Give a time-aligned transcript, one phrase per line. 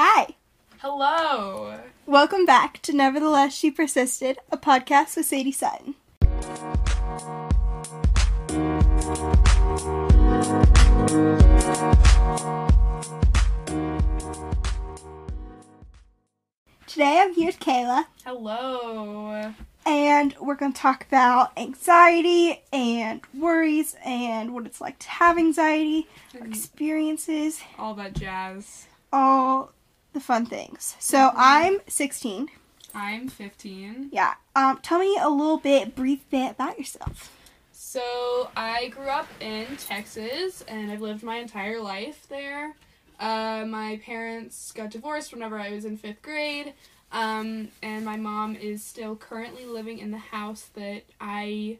[0.00, 0.36] Hi.
[0.78, 1.76] Hello.
[2.06, 5.96] Welcome back to Nevertheless She Persisted, a podcast with Sadie Sutton.
[16.86, 19.52] Today I'm here with Kayla, Hello.
[19.84, 25.36] and we're going to talk about anxiety and worries and what it's like to have
[25.36, 26.08] anxiety,
[26.40, 28.86] our experiences, All that jazz.
[29.12, 29.72] all
[30.12, 30.96] the fun things.
[30.98, 32.48] So I'm 16.
[32.94, 34.08] I'm 15.
[34.12, 34.34] Yeah.
[34.56, 37.34] Um, tell me a little bit, brief bit about yourself.
[37.72, 42.74] So I grew up in Texas and I've lived my entire life there.
[43.18, 46.74] Uh, my parents got divorced whenever I was in fifth grade.
[47.10, 51.78] Um, and my mom is still currently living in the house that I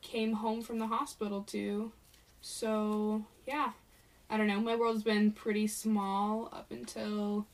[0.00, 1.92] came home from the hospital to.
[2.40, 3.72] So, yeah.
[4.30, 4.60] I don't know.
[4.60, 7.46] My world's been pretty small up until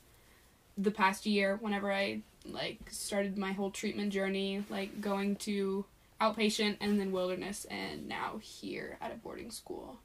[0.77, 5.85] the past year whenever I like started my whole treatment journey, like going to
[6.21, 9.97] outpatient and then wilderness and now here at a boarding school.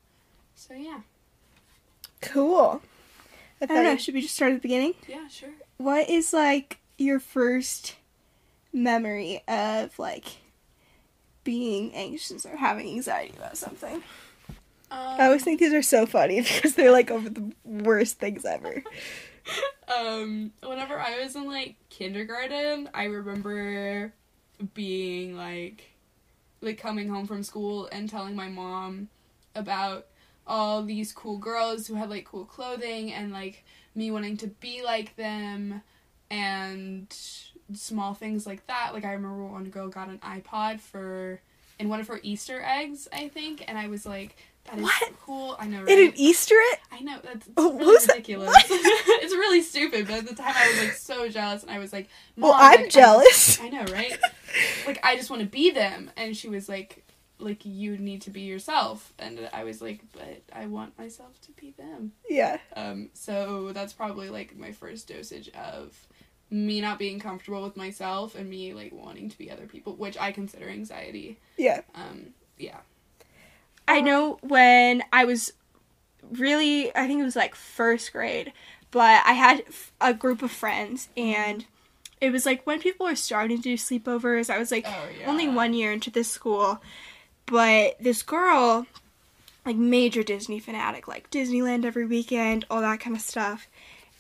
[0.55, 1.01] So yeah.
[2.21, 2.83] Cool.
[3.61, 3.97] I don't know.
[3.97, 4.95] Should we just start at the beginning?
[5.07, 5.51] Yeah, sure.
[5.77, 7.97] What is like your first
[8.73, 10.25] memory of like
[11.45, 14.03] being anxious or having anxiety about something?
[14.91, 18.45] Um, I always think these are so funny because they're like over the worst things
[18.45, 18.83] ever.
[19.89, 24.13] um whenever I was in like kindergarten, I remember
[24.75, 25.91] being like
[26.61, 29.09] like coming home from school and telling my mom
[29.55, 30.07] about
[30.47, 34.83] all these cool girls who had like cool clothing and like me wanting to be
[34.83, 35.83] like them
[36.31, 37.07] and
[37.73, 38.91] small things like that.
[38.93, 41.41] Like I remember one girl got an iPod for
[41.79, 45.13] in one of her Easter eggs, I think, and I was like, that What?
[45.23, 45.57] cool.
[45.59, 45.89] I know, right?
[45.89, 46.79] In an Easter egg?
[46.93, 48.55] I know that's it's Oh, really who's ridiculous.
[49.23, 51.93] It's really stupid, but at the time I was like so jealous, and I was
[51.93, 53.57] like, Well, I'm like, I jealous.
[53.57, 54.19] just- I, know, right?
[54.87, 57.05] Like I just want to be them, and she was like,
[57.39, 61.53] like you need to be yourself, and I was like, but I want myself to
[61.53, 62.13] be them.
[62.29, 62.59] Yeah.
[62.77, 65.97] Um, so that's probably like my first dosage of
[66.51, 70.19] me not being comfortable with myself and me like wanting to be other people, which
[70.19, 71.39] I consider anxiety.
[71.57, 71.81] Yeah.
[71.95, 72.79] Um, yeah.
[73.91, 75.53] I know when I was
[76.31, 78.53] really, I think it was like first grade,
[78.91, 79.65] but I had
[80.01, 81.65] a group of friends and
[82.21, 84.51] it was like when people were starting to do sleepovers.
[84.51, 85.29] I was like Oh, yeah.
[85.29, 86.81] only one year into this school,
[87.47, 88.87] but this girl,
[89.67, 93.67] like major Disney fanatic, like Disneyland every weekend, all that kind of stuff.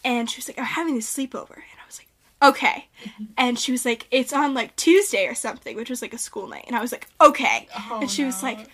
[0.04, 1.54] And she was like, I'm having this sleepover.
[1.56, 2.08] And I was like,
[2.50, 2.88] okay.
[3.04, 3.24] Mm-hmm.
[3.36, 6.48] And she was like, it's on like Tuesday or something, which was like a school
[6.48, 6.64] night.
[6.66, 7.68] And I was like, okay.
[7.90, 8.66] Oh, and she was like,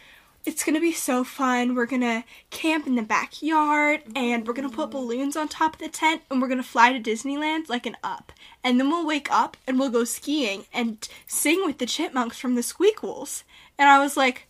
[0.47, 1.75] it's gonna be so fun.
[1.75, 5.89] We're gonna camp in the backyard and we're gonna put balloons on top of the
[5.89, 8.33] tent and we're gonna fly to Disneyland like an up.
[8.63, 12.55] And then we'll wake up and we'll go skiing and sing with the chipmunks from
[12.55, 13.43] the Squeakquels.
[13.77, 14.47] And I was like,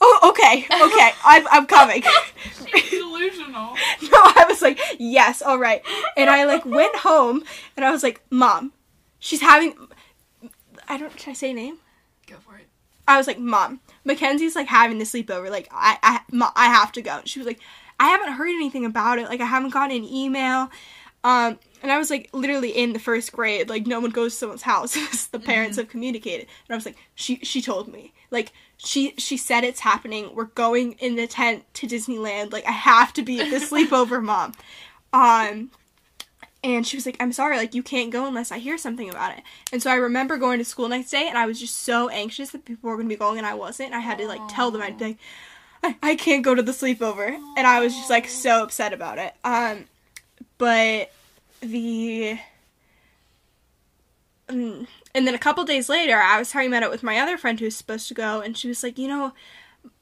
[0.00, 2.02] oh, okay, okay, I'm, I'm coming.
[2.90, 3.74] delusional.
[4.02, 5.82] no, I was like, yes, all right.
[6.16, 7.44] And I like went home
[7.76, 8.72] and I was like, mom,
[9.18, 9.74] she's having.
[10.88, 11.18] I don't.
[11.20, 11.78] Should I say name?
[12.26, 12.66] Go for it.
[13.06, 15.50] I was like, Mom, Mackenzie's like having the sleepover.
[15.50, 17.20] Like, I, I, Ma, I have to go.
[17.26, 17.60] She was like,
[18.00, 19.28] I haven't heard anything about it.
[19.28, 20.70] Like, I haven't gotten an email.
[21.24, 23.68] Um, and I was like, literally in the first grade.
[23.68, 25.26] Like, no one goes to someone's house.
[25.32, 26.46] the parents have communicated.
[26.46, 28.14] And I was like, she, she told me.
[28.30, 30.34] Like, she, she said it's happening.
[30.34, 32.50] We're going in the tent to Disneyland.
[32.50, 34.54] Like, I have to be at the sleepover, Mom.
[35.12, 35.70] Um,
[36.64, 39.36] and she was like, I'm sorry, like, you can't go unless I hear something about
[39.36, 39.44] it.
[39.72, 42.50] And so I remember going to school next day, and I was just so anxious
[42.50, 43.92] that people were going to be going, and I wasn't.
[43.92, 45.18] And I had to, like, tell them, I'd be like,
[45.84, 47.38] I, I can't go to the sleepover.
[47.56, 49.34] And I was just, like, so upset about it.
[49.44, 49.84] Um,
[50.58, 51.12] but
[51.60, 52.38] the.
[54.48, 57.38] Mm, and then a couple days later, I was talking about it with my other
[57.38, 59.32] friend who was supposed to go, and she was like, you know,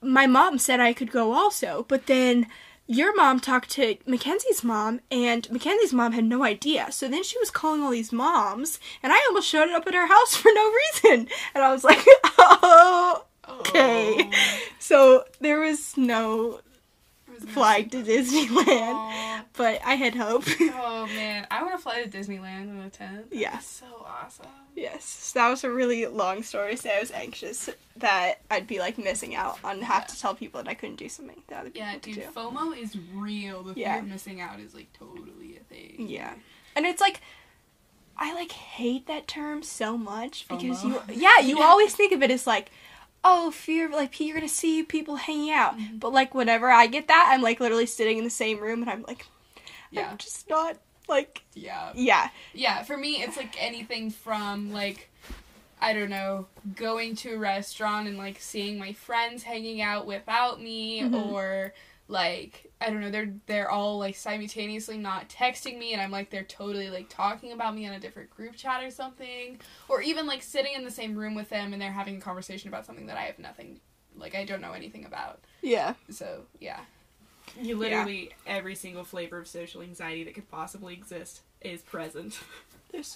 [0.01, 2.47] my mom said I could go also, but then
[2.87, 6.91] your mom talked to Mackenzie's mom, and Mackenzie's mom had no idea.
[6.93, 10.07] So then she was calling all these moms, and I almost showed up at her
[10.07, 11.29] house for no reason.
[11.55, 12.05] And I was like,
[12.39, 14.17] oh, okay.
[14.19, 14.31] Oh.
[14.79, 16.61] So there was no
[17.49, 19.45] flying to Disneyland, Aw.
[19.57, 20.45] but I had hope.
[20.61, 23.31] Oh man, I want to fly to Disneyland in a tent.
[23.31, 23.59] That'd Yeah.
[23.59, 24.47] so awesome.
[24.75, 28.67] yes, so that was a really long story to say I was anxious that I'd
[28.67, 31.61] be like missing out on have to tell people that I couldn't do something that
[31.61, 32.21] other people Yeah, dude, do.
[32.35, 33.63] FOMO is real.
[33.63, 33.95] The Yeah.
[33.95, 36.07] fear of missing out is like totally a thing.
[36.09, 36.35] Yeah.
[36.75, 37.21] And it's like
[38.19, 41.65] I like hate that term so much because you yeah, you Yeah.
[41.67, 42.71] always think of it as like
[43.29, 45.77] oh, fear of like you're gonna see people hanging out.
[45.77, 45.99] Mhm.
[46.01, 48.91] But like whenever I get that, I'm like literally sitting in the same room and
[48.91, 49.27] I'm like
[49.91, 50.11] Yeah.
[50.11, 50.79] I'm just not
[51.09, 51.93] Like, Yeah.
[51.95, 52.31] yeah.
[52.53, 55.09] Yeah, for me, it's like anything from like,
[55.81, 60.61] I don't know, going to a restaurant and like seeing my friends hanging out without
[60.61, 61.15] me, Mhm.
[61.33, 61.75] or
[62.09, 66.31] like I don't know, they're they're all like simultaneously not texting me, and I'm like
[66.31, 69.59] they're totally like talking about me in a different group chat or something,
[69.89, 72.69] or even like sitting in the same room with them and they're having a conversation
[72.69, 73.81] about something that I have nothing,
[74.17, 75.41] like I don't know anything about.
[75.63, 75.95] Yeah.
[76.11, 76.81] So yeah,
[77.61, 82.39] You literally every single flavor of social anxiety that could possibly exist is present.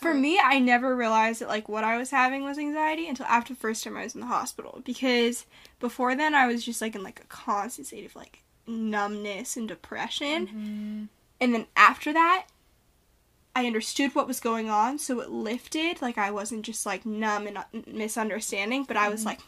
[0.00, 3.54] For me, I never realized that like what I was having was anxiety until after
[3.54, 5.46] the first time I was in the hospital because
[5.78, 9.68] before then I was just like in like a constant state of like numbness and
[9.68, 11.08] depression.
[11.40, 12.46] And then after that,
[13.54, 16.00] I understood what was going on, so it lifted.
[16.00, 19.40] Like I wasn't just like numb and uh, misunderstanding, but I was like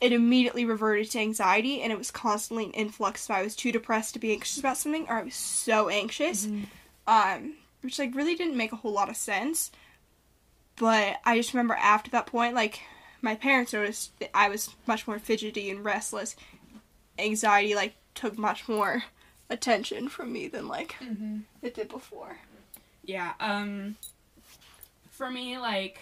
[0.00, 3.72] it immediately reverted to anxiety and it was constantly an influx if I was too
[3.72, 6.46] depressed to be anxious about something or I was so anxious.
[7.06, 9.70] Um which like really didn't make a whole lot of sense.
[10.76, 12.80] But I just remember after that point, like
[13.22, 16.34] my parents noticed that I was much more fidgety and restless.
[17.18, 19.04] Anxiety like took much more
[19.50, 21.38] attention from me than like mm-hmm.
[21.62, 22.38] it did before.
[23.04, 23.96] Yeah, um
[25.10, 25.98] for me like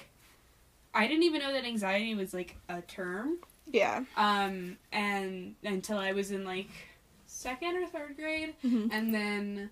[0.94, 3.38] I didn't even know that anxiety was like a term.
[3.70, 4.04] Yeah.
[4.16, 6.70] Um and until I was in like
[7.26, 9.70] second or third grade hmm And then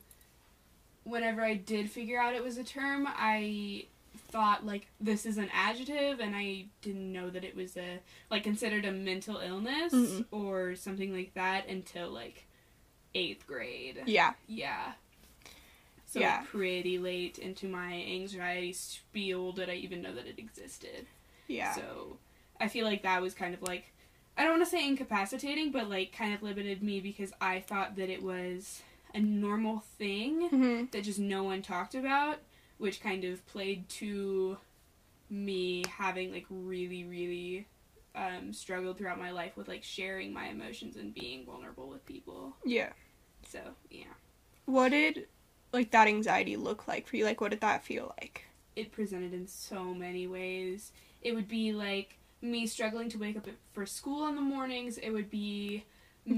[1.05, 3.87] whenever I did figure out it was a term, I
[4.31, 8.01] thought like this is an adjective and I didn't know that it was a
[8.31, 10.25] like considered a mental illness Mm-mm.
[10.31, 12.47] or something like that until like
[13.15, 14.03] 8th grade.
[14.07, 14.33] Yeah.
[14.47, 14.93] Yeah.
[16.07, 16.39] So Yeah.
[16.39, 21.07] like, pretty late into my anxiety spiel did I even know that it existed.
[21.47, 21.73] Yeah.
[21.75, 22.19] So
[22.61, 23.93] I feel like that was kind of like
[24.39, 27.97] I don't want to say incapacitating, but like kind of limited me because I thought
[27.97, 28.81] that it was
[29.15, 32.39] a normal thing hmm that just no one talked about,
[32.81, 34.59] which kind of played to
[35.29, 37.69] me having like really, really
[38.17, 42.57] um, struggled throughout my life with like sharing my emotions and being vulnerable with people.
[42.65, 42.91] Yeah.
[43.49, 43.61] So
[43.91, 44.05] yeah,
[44.67, 45.27] What did
[45.73, 47.25] like that anxiety look like for you?
[47.25, 48.47] Like what did that feel like?
[48.77, 50.93] it presented in so many ways.
[51.23, 54.97] It would be like me struggling to wake up for school in the mornings.
[54.97, 55.85] It would be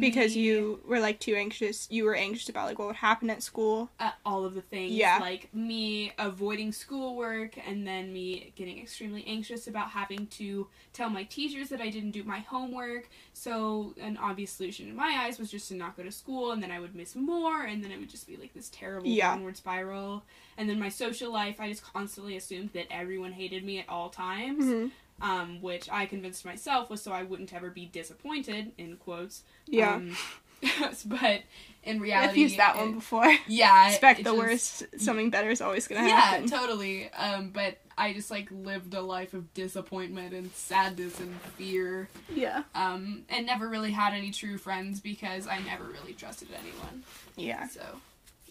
[0.01, 1.87] Because me- you were like too anxious.
[1.91, 3.91] You were anxious about like what would happen at school.
[4.01, 4.93] uh, all of the things.
[4.93, 5.19] Yeah.
[5.21, 11.25] Like me avoiding schoolwork and then me getting extremely anxious about having to tell my
[11.25, 13.09] teachers that I didn't do my homework.
[13.33, 16.63] So, an obvious solution in my eyes was just to not go to school and
[16.63, 19.35] then I would miss more and then it would just be like this terrible Yeah.
[19.35, 20.23] downward spiral.
[20.59, 24.09] And then my social life, I just constantly assumed that everyone hated me at all
[24.11, 24.65] times.
[24.65, 24.87] hmm
[25.21, 29.43] Um, which I convinced myself was so I wouldn't ever be disappointed, in quotes.
[29.67, 29.95] Yeah.
[29.95, 30.17] Um,
[31.07, 31.43] but
[31.85, 33.33] in reality, I've used that it- one before.
[33.47, 33.89] Yeah.
[33.91, 34.85] Expect the just- worst.
[34.99, 36.49] Something better is always gonna Yeah, happen.
[36.49, 37.11] Yeah, totally.
[37.13, 42.09] Um, but I just like lived a life of disappointment and sadness and fear.
[42.35, 42.65] yeah.
[42.75, 47.05] Um, and never really had any true friends because I never really trusted anyone.
[47.37, 47.69] Yeah.
[47.69, 47.83] So,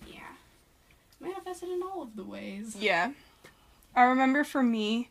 [0.08, 0.20] yeah.
[1.20, 2.78] Manifested in all of the ways.
[2.80, 3.12] Yeah.
[3.94, 5.10] I remember for me,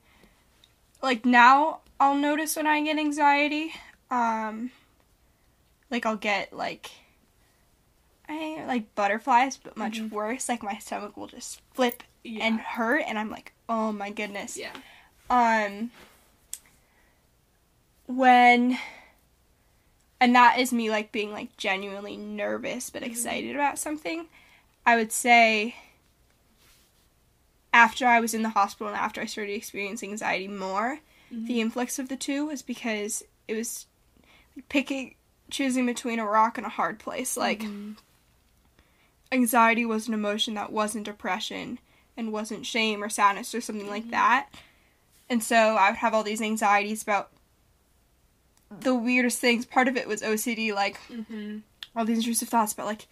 [1.02, 3.72] like now I'll notice when I get anxiety.
[4.10, 4.70] Um
[5.90, 6.90] like I'll get like
[8.28, 10.10] I like butterflies, but much Mhm.
[10.12, 10.48] worse.
[10.48, 12.44] Like my stomach will just flip Yeah.
[12.46, 14.72] and hurt and I'm like, "Oh my goodness." Yeah.
[15.30, 15.90] um
[18.06, 18.76] when
[20.20, 24.26] and that is me like being like genuinely nervous but excited about something
[24.84, 25.76] i would say
[27.72, 30.98] after i was in the hospital and after i started experiencing anxiety more
[31.30, 33.86] the influx of the two was because it was
[34.68, 35.14] picking
[35.50, 37.92] choosing between a rock and a hard place like Mm-hmm.
[39.32, 41.78] anxiety was an emotion that wasn't depression
[42.16, 44.48] and wasn't shame or sadness or something like that.
[45.28, 47.30] And so I would have all these anxieties about
[48.80, 49.64] the weirdest things.
[49.64, 51.58] Part of it was OCD, like Mm-hmm.
[51.96, 53.06] all these intrusive thoughts about like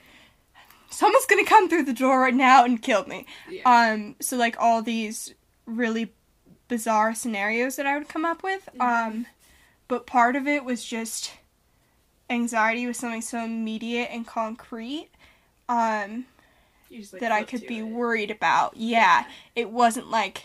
[0.90, 3.26] someone's gonna come through the door right now and kill me.
[3.48, 3.62] Yeah.
[3.64, 5.34] Um, so like all these
[5.66, 6.12] really
[6.68, 8.68] bizarre scenarios that I would come up with.
[8.80, 9.26] Um,
[9.86, 11.32] but part of it was just
[12.30, 15.08] anxiety was something so immediate and concrete.
[15.68, 16.26] Um,
[16.90, 17.82] just, like, that I could be it.
[17.82, 18.76] worried about.
[18.76, 20.44] Yeah, it wasn't like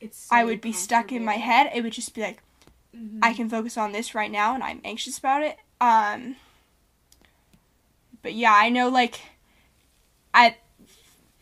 [0.00, 1.70] It's so I would be stuck in my head.
[1.74, 2.42] It would just be like
[2.96, 3.18] Mhm.
[3.22, 5.58] I can focus on this right now and I'm anxious about it.
[5.80, 6.36] Um
[8.22, 9.20] but yeah, I know like
[10.34, 10.56] I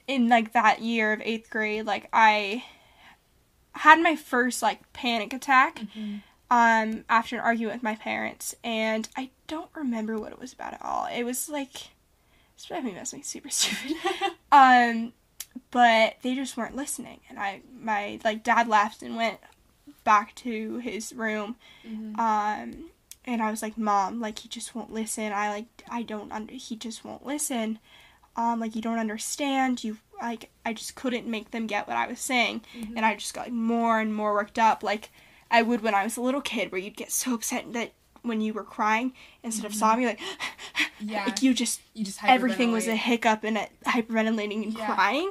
[0.07, 2.65] in like that year of 8th grade, like I
[3.73, 6.23] had my first like panic attack Mhm.
[6.51, 10.75] um after an argument with my parents and I don't remember what it was about
[10.75, 11.07] at all.
[11.07, 11.71] It was like
[12.55, 13.97] it's me nuts, like super stupid.
[14.53, 15.13] um
[15.71, 17.21] but they just weren't listening.
[17.29, 19.39] And I, my like dad left and went
[20.05, 21.57] back to his room.
[21.87, 22.19] Mhm.
[22.19, 22.91] Um,
[23.25, 25.33] and I was like, Mom, like he just won't listen.
[25.33, 27.79] I like I don't under he just won't listen.
[28.37, 29.85] Um, like you don't understand.
[29.85, 32.93] You like I just couldn't make them get what I was saying, Mhm.
[32.97, 35.11] and I just got like, more and more worked up, like
[35.51, 38.41] I would when I was a little kid, where you'd get so upset that when
[38.41, 39.13] you were crying
[39.43, 40.21] instead of sobbing, like
[41.01, 41.25] Yeah.
[41.27, 44.95] like you just You just everything was a hiccup and a hyperventilating and Yeah.
[44.95, 45.31] crying.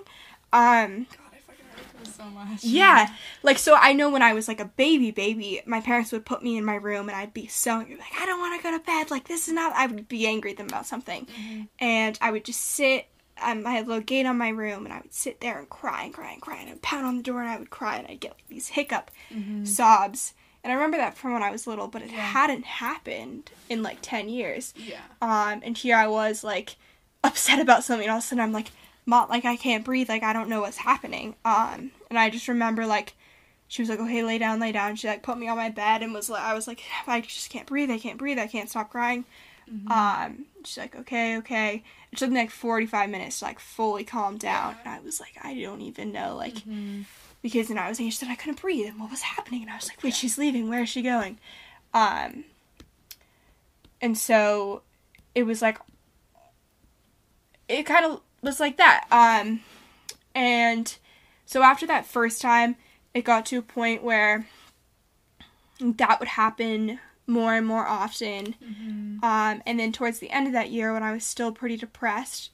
[0.54, 2.64] Um, God, I fucking relate to this so much.
[2.64, 3.10] yeah,
[3.44, 6.44] like so I know when I was like a baby, baby, my parents would put
[6.44, 8.78] me in my room and I'd be so angry, like I don't want to go
[8.78, 9.74] to bed, like this is not.
[9.74, 11.68] I would be angry at them about something, Mhm.
[11.80, 13.08] and I would just sit.
[13.42, 15.68] Um, I had a little gate on my room, and I would sit there and
[15.68, 17.98] cry and cry and cry, and I'd pound on the door, and I would cry,
[17.98, 19.68] and I'd get like, these hiccup Mhm.
[19.68, 20.34] sobs.
[20.64, 22.20] And I remember that from when I was little, but it Yeah.
[22.22, 24.76] hadn't happened in like ten years.
[24.78, 25.00] Yeah.
[25.24, 26.76] Um, and here I was like
[27.24, 28.68] upset about something, and all of a sudden I'm like,
[29.08, 31.36] Mom, like I can't breathe, like I don't know what's happening.
[31.44, 33.14] Um, and I just remember like
[33.68, 34.96] she was like, okay, lay down, lay down.
[34.98, 37.50] She like put me on my bed and was like, I was like, I just
[37.50, 39.24] can't breathe, I can't breathe, I can't stop crying.
[39.72, 39.90] Mhm.
[39.90, 41.84] Um, she's like, okay, okay.
[42.12, 45.38] It took me like 45 minutes to like fully calm down, and I was like,
[45.42, 47.06] I don't even know, like Mhm.
[47.42, 49.76] because then I was anxious that I couldn't breathe and what was happening and I
[49.78, 51.40] was like, wait, she's leaving, where is she going?
[51.94, 52.44] Um
[54.02, 54.82] and so
[55.34, 55.78] it was like
[57.68, 59.06] it kind of was like that.
[59.12, 59.62] Um
[60.36, 60.98] and
[61.52, 62.78] so after that first time,
[63.14, 64.48] it got to a point where
[65.80, 68.56] that would happen more and more often.
[68.64, 69.24] Mhm.
[69.24, 72.52] Um, and then towards the end of that year, when I was still pretty depressed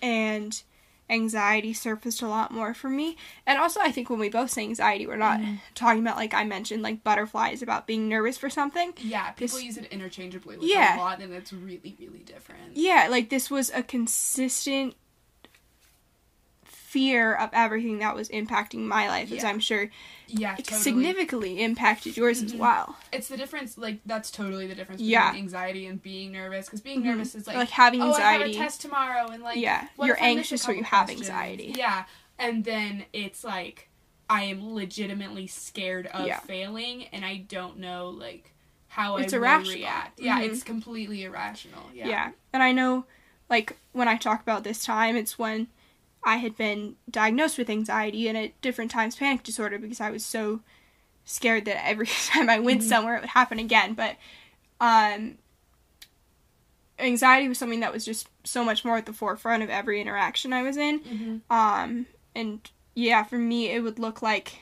[0.00, 0.62] and
[1.10, 3.16] anxiety surfaced a lot more for me.
[3.46, 5.58] And also, I think when we both say anxiety, we're not Mhm.
[5.74, 8.94] talking about, like I mentioned, like butterflies about being nervous for something.
[8.98, 10.96] Yeah, people This- use it interchangeably Yeah.
[10.96, 12.76] a lot, and it's really, really different.
[12.76, 14.94] Yeah, like this was a consistent
[16.92, 19.88] fear of everything that was impacting my life, as I'm sure
[20.26, 20.82] Yeah, totally.
[20.82, 22.58] significantly impacted yours as Mhm.
[22.58, 22.96] well.
[23.10, 23.78] It's the difference.
[23.78, 25.32] Like that's totally the difference between Yeah.
[25.34, 26.66] anxiety and being nervous.
[26.66, 27.04] Because being Mhm.
[27.04, 28.22] nervous is like, Like having oh, anxiety.
[28.22, 30.74] I have a test tomorrow, and like, Yeah, you're if I miss a anxious or
[30.74, 31.28] you have questions?
[31.30, 31.74] anxiety.
[31.78, 32.04] Yeah,
[32.38, 33.88] and then it's like
[34.28, 36.40] I am legitimately scared of Yeah.
[36.40, 38.52] failing, and I don't know like
[38.88, 39.76] how It's I irrational.
[39.80, 40.20] react.
[40.20, 40.44] Yeah, Mhm.
[40.44, 41.84] it's completely irrational.
[41.94, 42.08] Yeah.
[42.08, 42.30] Yeah.
[42.52, 43.06] And I know,
[43.48, 45.68] like, when I talk about this time, it's when
[46.24, 50.24] I had been diagnosed with anxiety and at different times panic disorder because I was
[50.24, 50.60] so
[51.24, 52.88] scared that every time I went Mhm.
[52.88, 53.94] somewhere it would happen again.
[53.94, 54.16] But,
[54.80, 55.38] um,
[56.98, 60.52] anxiety was something that was just so much more at the forefront of every interaction
[60.52, 60.98] I was in.
[61.00, 62.60] hmm Um, and
[62.94, 64.58] yeah, for me, it would look like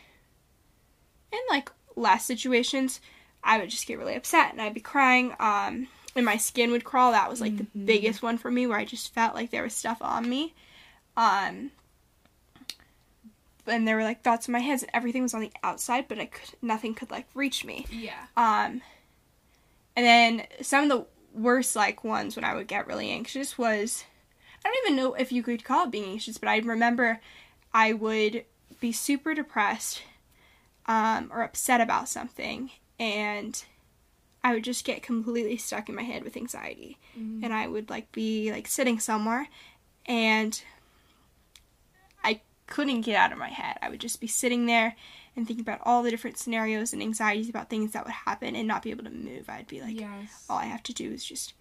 [1.32, 3.00] in like last situations,
[3.44, 5.34] I would just get really upset and I'd be crying.
[5.38, 7.12] Um, and my skin would crawl.
[7.12, 7.86] That was like the Mhm.
[7.86, 10.54] biggest one for me, where I just felt like there was stuff on me.
[11.20, 11.70] Um,
[13.66, 14.80] and there were like thoughts in my head.
[14.82, 17.86] and Everything was on the outside, but I could nothing could like reach me.
[17.90, 18.26] Yeah.
[18.36, 18.80] Um,
[19.96, 21.06] and then some of the
[21.38, 24.04] worst like ones when I would get really anxious was
[24.64, 27.20] I don't even know if you could call it being anxious, but I remember
[27.72, 28.44] I would
[28.80, 30.02] be super depressed
[30.86, 33.62] um, or upset about something, and
[34.42, 37.44] I would just get completely stuck in my head with anxiety, Mhm.
[37.44, 39.48] and I would like be like sitting somewhere,
[40.06, 40.60] and
[42.70, 43.76] couldn't get out of my head.
[43.82, 44.96] I would just be sitting there
[45.36, 48.66] and thinking about all the different scenarios and anxieties about things that would happen and
[48.66, 49.50] not be able to move.
[49.50, 50.46] I'd be like, yes.
[50.48, 51.52] all I have to do is just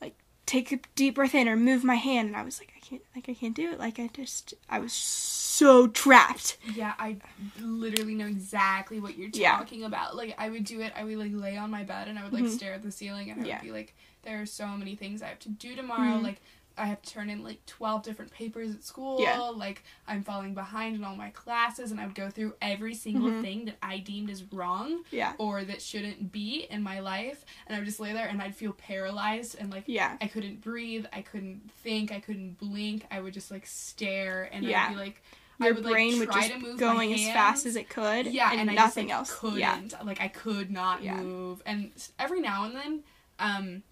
[0.00, 0.16] like
[0.46, 3.02] take a deep breath in or move my hand and I was like I can't
[3.14, 7.16] like I can't do it like I just I was so trapped Yeah, I
[7.60, 9.56] literally know exactly what you're Yeah.
[9.56, 10.16] talking about.
[10.16, 10.92] Like, I would do it.
[10.96, 12.50] I would like lay on my bed and I would like Mhm.
[12.50, 13.54] stare at the ceiling and I Yeah.
[13.58, 16.18] would be like, "There are so many things I have to do tomorrow.
[16.18, 16.22] Mhm.
[16.22, 16.40] Like,
[16.76, 19.20] I have to turn in like twelve different papers at school.
[19.20, 19.38] Yeah.
[19.38, 23.30] Like, I'm falling behind in all my classes, and I would go through every single
[23.30, 23.42] Mhm.
[23.42, 27.76] thing that I deemed as wrong yeah or that shouldn't be in my life, and
[27.76, 31.06] I would just lay there and I'd feel paralyzed and like yeah I couldn't breathe,
[31.12, 33.06] I couldn't think, I couldn't blink.
[33.10, 34.86] I would just like stare and Yeah.
[34.86, 35.22] I'd be like
[35.60, 37.88] I your would, brain like, would try just to move going as fast as it
[37.88, 39.92] could yeah, and, and, I nothing just, like, else couldn't.
[39.92, 41.14] yeah Like I could not Yeah.
[41.22, 41.62] move.
[41.64, 43.04] And every now and then,
[43.38, 43.82] um,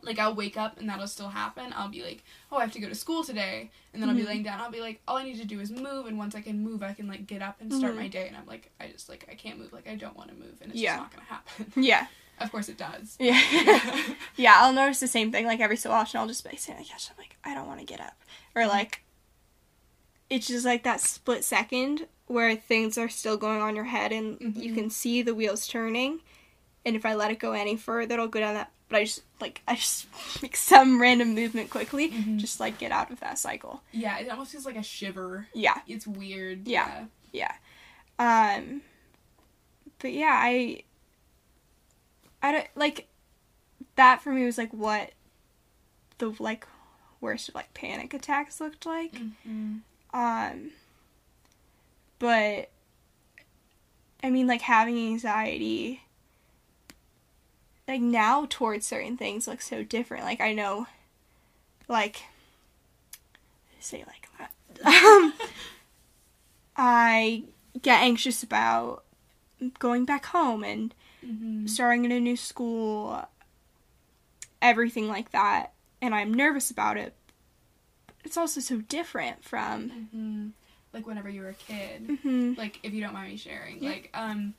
[0.00, 1.72] like I'll wake up and that'll still happen.
[1.76, 4.22] I'll be like, oh, I have to go to school today, and then I'll be
[4.22, 4.26] Mhm.
[4.26, 4.60] laying down.
[4.60, 6.82] I'll be like, all I need to do is move, and once I can move,
[6.82, 7.98] I can like get up and start Mhm.
[7.98, 8.26] my day.
[8.28, 9.72] And I'm like, I just like I can't move.
[9.72, 10.96] Like I don't want to move, and it's Yeah.
[10.96, 11.72] just not gonna happen.
[11.82, 12.06] yeah
[12.38, 13.16] of course it does.
[13.20, 13.38] yeah
[14.36, 16.88] yeah I'll notice the same thing like every so often I'll just be saying like
[16.88, 18.20] gosh I'm like I don't want to get up
[18.56, 19.04] or like
[20.28, 24.38] it's just like that split second where things are still going on your head and
[24.56, 24.74] you Mhm.
[24.74, 26.20] can see the wheels turning
[26.84, 29.22] and if I let it go any further it'll go down that but I just
[29.40, 30.06] like I just
[30.42, 32.36] make some random movement quickly, Mhm.
[32.38, 33.82] just like get out of that cycle.
[33.90, 35.48] Yeah, it almost feels like a shiver.
[35.54, 35.80] Yeah.
[35.88, 36.68] It's weird.
[36.68, 37.04] Yeah.
[37.32, 37.52] Yeah.
[38.18, 38.82] Um
[39.98, 40.82] but yeah, I
[42.42, 43.08] I don't like
[43.96, 45.12] that for me was like what
[46.18, 46.66] the like
[47.20, 49.14] worst of like panic attacks looked like.
[49.46, 49.80] Mhm.
[50.12, 50.70] Um
[52.18, 52.68] but
[54.22, 56.02] I mean like having anxiety
[57.88, 60.24] like now towards certain things looks so different.
[60.24, 60.86] Like I know
[61.88, 62.22] like
[63.80, 64.52] say like that.
[64.86, 65.32] Um
[66.76, 67.44] I
[67.80, 69.04] get anxious about
[69.78, 71.68] going back home and Mhm.
[71.68, 73.28] starting in a new school,
[74.60, 77.14] everything like that, and I'm nervous about it.
[78.24, 80.08] It's also so different from.
[80.14, 80.50] Mhm.
[80.92, 82.18] Like whenever you were a kid.
[82.22, 83.90] hmm like if you don't mind me sharing Yeah.
[83.90, 84.54] like um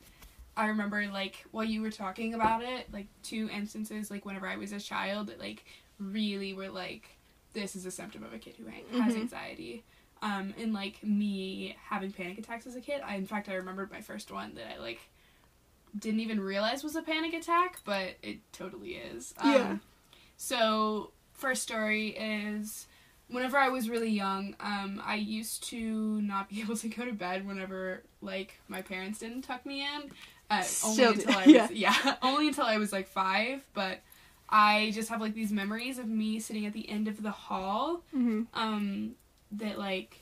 [0.56, 4.56] i remember like while you were talking about it like two instances like whenever i
[4.56, 5.64] was a child that like
[5.98, 7.16] really were like
[7.52, 9.20] this is a symptom of a kid who ha- has Mhm.
[9.22, 9.84] anxiety
[10.22, 13.90] um and like me having panic attacks as a kid i in fact i remembered
[13.90, 15.00] my first one that i like
[15.98, 19.76] didn't even realize was a panic attack but it totally is um, Yeah.
[20.36, 22.86] so first story is
[23.28, 27.12] whenever I was really young, um, I used to not be able to go to
[27.12, 30.10] bed whenever like my parents didn't tuck me in.
[30.62, 31.68] Uh, only do- until I was yeah.
[31.72, 33.64] yeah, only until I was like five.
[33.74, 34.00] But
[34.48, 38.02] I just have like these memories of me sitting at the end of the hall,
[38.12, 39.12] hmm um,
[39.52, 40.18] that like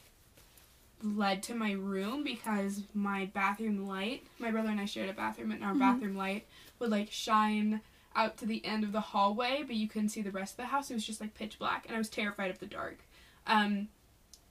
[1.03, 5.51] led to my room because my bathroom light, my brother and I shared a bathroom,
[5.51, 5.79] and our Mhm.
[5.81, 6.47] bathroom light
[6.79, 7.81] would like shine
[8.15, 10.67] out to the end of the hallway, but you couldn't see the rest of the
[10.67, 10.91] house.
[10.91, 12.99] It was just like pitch black, and I was terrified of the dark.
[13.47, 13.89] Um,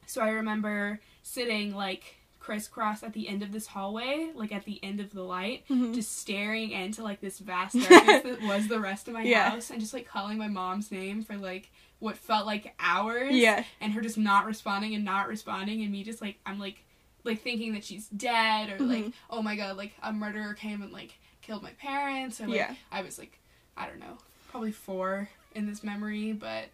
[0.08, 4.84] so I remember sitting like crisscross at the end of this hallway, like at the
[4.84, 8.80] end of the light, hmm just staring into like this vast darkness that was the
[8.80, 9.52] rest of my Yeah.
[9.52, 11.70] house, and just like calling my mom's name for like
[12.00, 13.64] what felt like hours Yeah.
[13.80, 16.84] and her just not responding and not responding and me just like I'm like
[17.24, 19.14] like thinking that she's dead or like Mhm.
[19.30, 21.14] oh my god like a murderer came and like
[21.44, 22.74] killed my parents or like Yeah.
[22.92, 23.40] I was like
[23.78, 24.18] I don't know
[24.50, 26.66] probably four in this memory but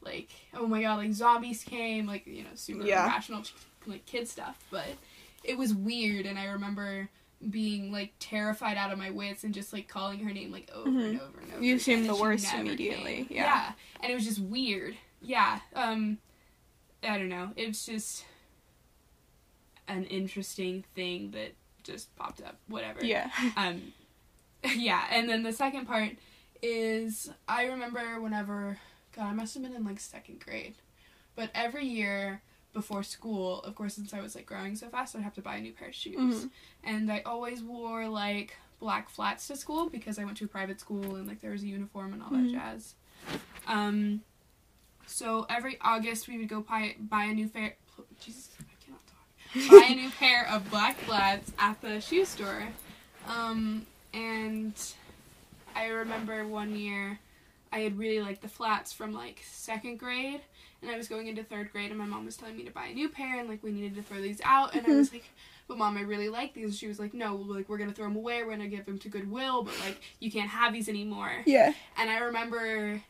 [0.00, 3.04] like oh my god like zombies came like you know super Yeah.
[3.04, 3.42] irrational
[3.86, 4.86] like kid stuff but
[5.44, 7.08] it was weird and I remember
[7.50, 10.88] being like terrified out of my wits and just like calling her name like over
[10.88, 11.10] Mhm.
[11.10, 13.36] and over and over You and the worst immediately, came.
[13.36, 13.72] yeah.
[14.00, 16.18] and it was just weird yeah um
[17.02, 18.24] i don't know it's just
[19.88, 23.30] an interesting thing that just popped up whatever Yeah.
[23.56, 23.92] um
[24.76, 26.10] yeah and then the second part
[26.62, 28.78] is i remember whenever
[29.16, 30.74] god i must have been in like second grade
[31.34, 32.40] but every year
[32.72, 35.56] before school of course since i was like growing so fast i'd have to buy
[35.56, 36.50] a new pair of shoes Mhm.
[36.84, 40.80] and i always wore like black flats to school because i went to a private
[40.80, 42.52] school and like there was a uniform and all Mhm.
[42.52, 42.94] that jazz
[43.66, 44.22] um
[45.06, 47.76] so every august we would go buy, buy a new pair
[48.20, 52.68] jesus i cannot talk buy a new pair of black flats at the shoe store.
[53.28, 54.72] Um, and
[55.76, 57.18] I remember one year
[57.72, 60.42] I had really liked the flats from like second grade,
[60.82, 62.86] and I was going into third grade, and my mom was telling me to buy
[62.86, 65.24] a new pair, and like we needed to throw these out, and I was like,
[65.66, 68.06] "But mom, I really like these." And she was like, "No, like we're gonna throw
[68.06, 68.42] them away.
[68.42, 71.72] We're gonna give them to Goodwill, but like you can't have these anymore." Yeah.
[71.96, 73.02] And I remember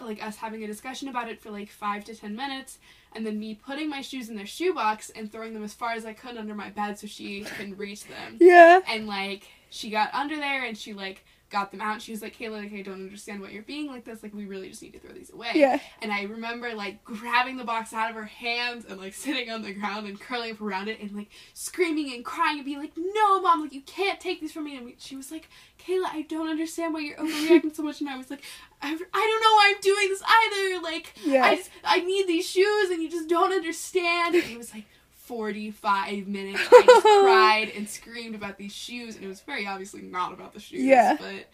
[0.00, 2.78] like us having a discussion about it for like five to ten minutes,
[3.14, 6.04] and then me putting my shoes in their shoebox and throwing them as far as
[6.04, 8.36] I could under my bed so she couldn't reach them.
[8.38, 8.80] Yeah.
[8.86, 12.02] And like she got under there and she like got them out.
[12.02, 14.24] She was like, Kayla, like I don't understand why you're being like this.
[14.24, 15.52] Like we really just need to throw these away.
[15.54, 15.78] Yeah.
[16.02, 19.62] And I remember like grabbing the box out of her hands and like sitting on
[19.62, 22.94] the ground and curling up around it and like screaming and crying and being like,
[22.96, 23.62] "No, mom!
[23.62, 26.48] Like you can't take these from me." And we, she was like, "Kayla, I don't
[26.48, 28.42] understand why you're overreacting so much." And I was like,
[28.82, 30.82] I, "I don't know why I'm doing this either.
[30.82, 31.44] Like Yeah.
[31.44, 34.86] I just I need these shoes and you just don't understand." And it was like.
[35.24, 36.60] 45 minutes.
[36.72, 40.52] I just cried and screamed about these shoes, and it was very obviously not about
[40.54, 40.82] the shoes.
[40.82, 41.16] Yeah.
[41.18, 41.48] But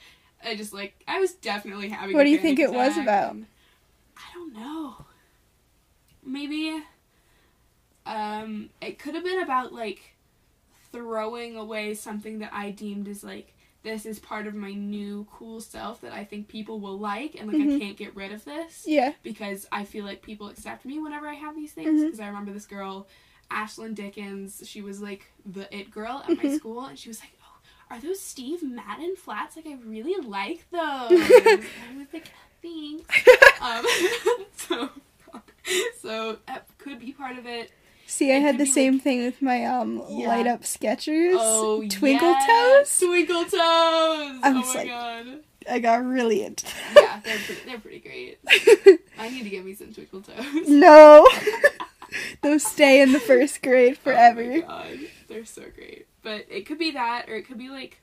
[0.45, 2.17] I just like I was definitely having.
[2.17, 3.37] What do you think it was about?
[4.17, 4.97] I don't know.
[6.25, 6.83] Maybe.
[8.07, 10.17] Um, it could have been about like
[10.93, 15.61] throwing away something that I deemed as like this is part of my new cool
[15.61, 17.79] self that I think people will like, and like I Mhm.
[17.79, 19.15] can't get rid of this Yeah.
[19.23, 22.03] because I feel like people accept me whenever I have these things.
[22.03, 23.07] Because I remember this girl,
[23.51, 26.57] Ashlyn Dickens, she was like the it girl at my Mhm.
[26.57, 29.57] school, and she was like, "Oh, are those Steve Madden flats?
[29.57, 32.31] Like, I really like those." and I was like,
[32.63, 33.29] "Thanks."
[33.61, 33.87] um,
[34.57, 34.91] so,
[36.01, 37.71] so that could be part of it.
[38.07, 40.29] See, I It had the same thing with my um Yeah.
[40.29, 41.37] light up Skechers.
[41.39, 43.09] Oh, Twinkle yes, toes.
[43.09, 43.53] Twinkle toes.
[43.53, 45.27] I oh my like- god.
[45.71, 46.67] I got really into.
[46.97, 48.39] yeah, they're pretty, they're pretty great.
[49.19, 50.67] I need to get me some twinkle toes.
[50.67, 51.29] no,
[52.43, 54.43] those stay in the first grade forever.
[54.43, 56.07] Oh my god, they're so great.
[56.23, 58.01] But it could be that, or it could be like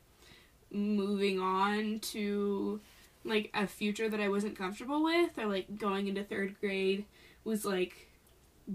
[0.72, 2.80] moving on to
[3.24, 7.06] like a future that I wasn't comfortable with, or like going into third grade
[7.44, 8.08] was like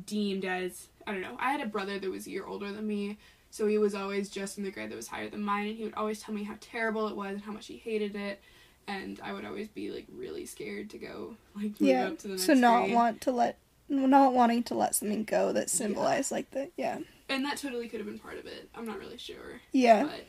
[0.07, 1.37] deemed as I don't know.
[1.39, 3.19] I had a brother that was a year older than me,
[3.51, 5.85] so he was always just in the grade that was higher than mine, and he
[5.85, 8.41] would always tell me how terrible it was and how much he hated it.
[8.89, 12.07] And I would always be like really scared to go like move Yeah.
[12.09, 12.95] up to the next So not grade.
[12.95, 13.57] want to let,
[13.89, 18.01] not wanting to let something go that symbolized like the yeah, and that totally could
[18.01, 18.69] have been part of it.
[18.75, 19.61] I'm not really sure.
[19.73, 20.27] yeah, But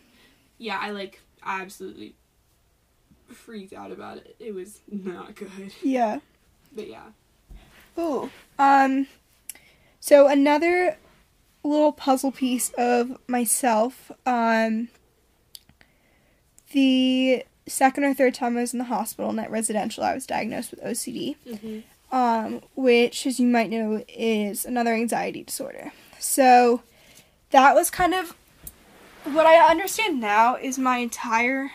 [0.58, 2.16] yeah, I like absolutely
[3.28, 4.36] freaked out about it.
[4.40, 5.74] It was not good.
[5.82, 6.20] yeah.
[6.76, 7.06] But yeah.
[7.98, 8.30] Ooh.
[8.60, 9.08] Um.
[10.00, 10.98] So another
[11.64, 14.12] little puzzle piece of myself.
[14.26, 14.90] Um.
[16.72, 20.72] The second or third time I was in the hospital that residential, I was diagnosed
[20.72, 21.36] with OCD.
[21.48, 21.80] Mm-hmm.
[22.14, 25.92] Um, which, as you might know, is another anxiety disorder.
[26.20, 26.84] So
[27.50, 28.36] that was kind of
[29.24, 31.72] what I understand now is my entire.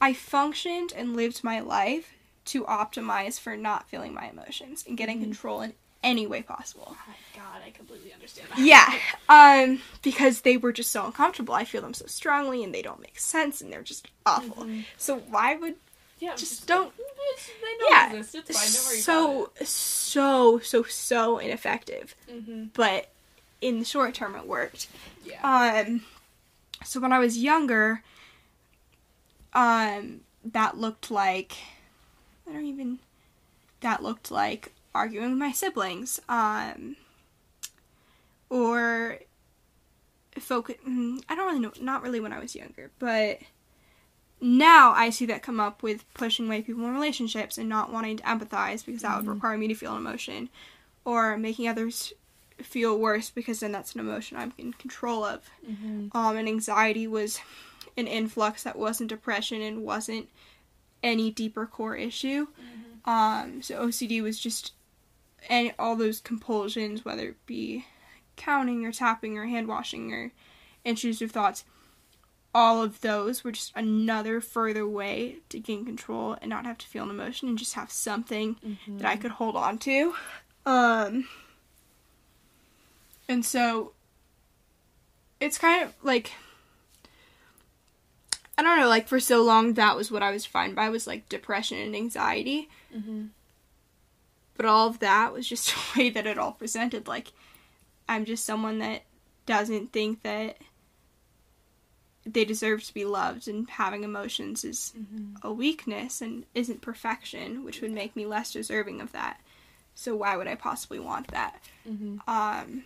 [0.00, 2.14] I functioned and lived my life
[2.46, 6.88] to optimize for not feeling my emotions and getting control in any way possible.
[6.90, 8.58] Oh my god, I completely understand that.
[8.58, 8.92] Yeah,
[9.28, 11.54] um, because they were just so uncomfortable.
[11.54, 14.64] I feel them so strongly, and they don't make sense, and they're just awful.
[14.64, 14.84] Mhm.
[14.98, 15.76] So why would
[16.18, 18.50] Yeah, Just don't- It's, they don't Yeah, exist.
[18.50, 19.00] It's fine.
[19.00, 22.14] So so so so ineffective?
[22.30, 22.64] Mm-hmm.
[22.74, 23.08] But
[23.60, 24.88] in the short term, it worked.
[25.24, 25.40] Yeah.
[25.86, 26.02] Um,
[26.84, 28.02] so when I was younger,
[29.54, 31.56] um, that looked like
[32.48, 32.98] I don't even.
[33.80, 36.96] That looked like arguing with my siblings, um,
[38.50, 39.18] or
[40.38, 40.76] focus.
[40.86, 41.72] I don't really know.
[41.80, 43.38] Not really when I was younger, but
[44.44, 48.18] now I see that come up with pushing away people in relationships and not wanting
[48.18, 49.34] to empathize because that would Mhm.
[49.34, 50.50] require me to feel an emotion,
[51.04, 52.12] or making others
[52.62, 55.48] feel worse because then that's an emotion I'm in control of.
[55.68, 56.16] Mm-hmm.
[56.16, 57.40] Um, and anxiety was
[57.96, 60.28] an influx that wasn't depression and wasn't
[61.02, 62.46] any deeper core issue.
[63.04, 64.72] Um, so OCD was just
[65.50, 67.84] and all those compulsions, whether it be
[68.36, 70.32] counting or tapping or hand washing or
[70.84, 71.64] intrusive thoughts,
[72.54, 76.86] all of those were just another further way to gain control and not have to
[76.86, 78.98] feel an emotion and just have something Mm-hmm.
[78.98, 80.14] that I could hold on to.
[80.64, 81.26] Um,
[83.28, 83.92] and so
[85.40, 86.32] it's kind of like
[88.56, 91.06] I don't know, like for so long that was what I was defined by was
[91.08, 92.68] like depression and anxiety.
[92.96, 93.24] Mm-hmm.
[94.56, 97.08] But all of that was just a way that it all presented.
[97.08, 97.32] Like
[98.08, 99.02] I'm just someone that
[99.46, 100.58] doesn't think that
[102.26, 105.46] they deserve to be loved and having emotions is Mm-hmm.
[105.46, 109.40] a weakness and isn't perfection, which would make me less deserving of that.
[109.94, 111.62] So why would I possibly want that?
[111.88, 112.18] Mm-hmm.
[112.28, 112.84] Um,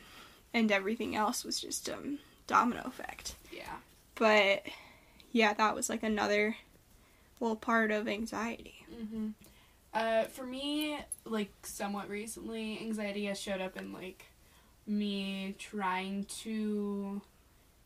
[0.53, 3.35] and everything else was just um domino effect.
[3.53, 3.77] Yeah.
[4.15, 4.65] But
[5.33, 6.57] yeah, that was like another
[7.41, 8.85] little part of anxiety.
[8.93, 9.29] Mm-hmm.
[9.95, 14.25] Uh, for me, like somewhat recently, anxiety has showed up in like
[14.87, 17.21] me trying to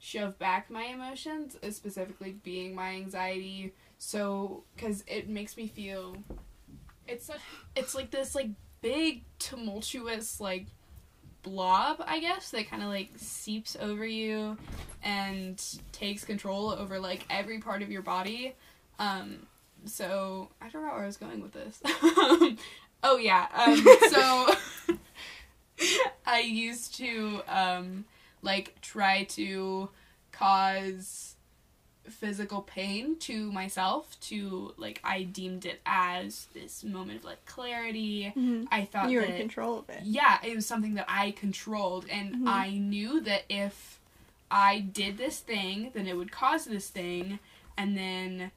[0.03, 3.73] shove back my emotions, uh, specifically being my anxiety.
[3.99, 6.17] So, because it makes me feel,
[7.07, 7.31] it's
[7.77, 8.49] it's like this like
[8.81, 10.67] big tumultuous like
[11.43, 14.59] blob, I guess, that kind of like seeps over you
[15.05, 15.62] and
[15.93, 18.55] takes control over like every part of your body.
[18.99, 19.47] Um,
[19.85, 21.81] so I don't know where I was going with this.
[23.05, 23.47] oh yeah.
[23.55, 24.55] Um, so
[26.27, 28.05] I used to um,
[28.42, 29.88] like try to
[30.33, 31.37] cause
[32.09, 38.33] physical pain to myself to like I deemed it as this moment of like clarity.
[38.37, 38.64] Mm-hmm.
[38.72, 40.02] I thought You're that in control of it.
[40.05, 42.48] yeah, it was something that I controlled, and Mhm.
[42.48, 44.00] I knew that if
[44.50, 47.38] I did this thing, then it would cause this thing,
[47.76, 48.50] and then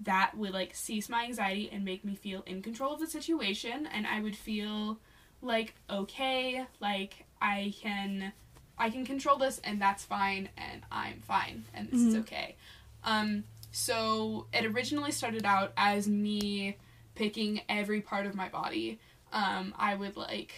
[0.00, 3.86] that would like cease my anxiety and make me feel in control of the situation,
[3.88, 4.98] and I would feel
[5.42, 8.32] like okay, like I can,
[8.78, 12.20] I can control this, and that's fine, and I'm fine, and this is Mhm.
[12.20, 12.56] okay.
[13.04, 16.76] Um, so it originally started out as me
[17.14, 18.98] picking every part of my body.
[19.32, 20.52] Um, I would like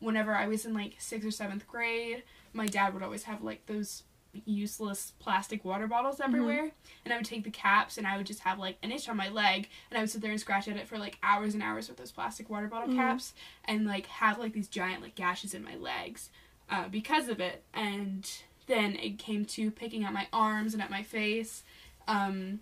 [0.00, 3.66] whenever I was in like sixth or seventh grade, my dad would always have like
[3.66, 4.04] those
[4.44, 6.70] useless plastic water bottles everywhere
[7.04, 9.16] and I would take the caps and I would just have like an itch on
[9.16, 11.62] my leg and I would sit there and scratch at it for like hours and
[11.62, 12.96] hours with those plastic water bottle Mhm.
[12.96, 13.32] caps
[13.64, 16.30] and like have like these giant like gashes in my legs
[16.70, 18.30] uh, because of it and
[18.66, 21.62] then it came to picking at my arms and at my face
[22.06, 22.60] um,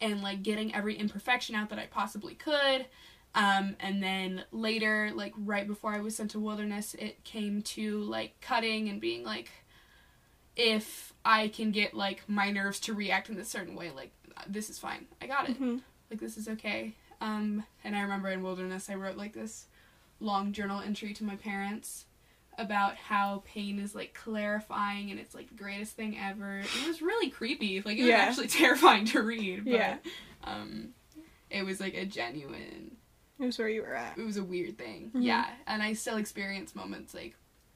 [0.00, 2.86] and like getting every imperfection out that I possibly could.
[3.34, 8.00] Um, and then later, like right before I was sent to wilderness, it came to
[8.00, 9.50] like cutting and being like,
[10.56, 14.10] if I can get like my nerves to react in a certain way, like
[14.48, 15.06] this is fine.
[15.20, 15.60] I got it.
[15.60, 15.82] Mhm.
[16.10, 16.94] Like this is okay.
[17.20, 19.66] Um, and I remember in wilderness, I wrote like this
[20.18, 22.06] long journal entry to my parents
[22.58, 26.60] about how pain is like clarifying and it's like the greatest thing ever.
[26.60, 27.80] It was really creepy.
[27.82, 28.16] Like it was Yeah.
[28.16, 29.64] actually terrifying to read.
[29.64, 29.96] But, Yeah.
[30.44, 30.88] Um,
[31.50, 32.96] it was like a genuine.
[33.38, 34.16] It was where you were at.
[34.18, 35.10] It was a weird thing.
[35.14, 35.22] Mhm.
[35.24, 37.34] Yeah, and I still experience moments like